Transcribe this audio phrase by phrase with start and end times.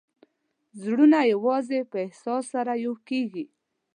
[0.81, 3.45] زړونه یوازې په احساس سره یو کېږي.